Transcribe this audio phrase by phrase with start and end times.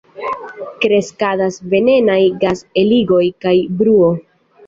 [0.85, 4.09] Kreskadas venenaj gas-eligoj kaj bruo.